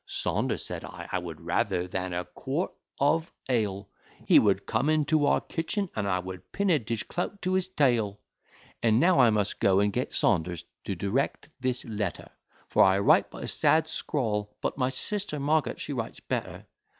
[0.07, 3.87] Saunders, said I, I would rather than a quart of ale
[4.25, 7.67] He would come into our kitchen, and I would pin a dish clout to his
[7.67, 8.19] tail.
[8.81, 12.31] And now I must go, and get Saunders to direct this letter;
[12.67, 16.65] For I write but a sad scrawl; but my sister Marget she writes better.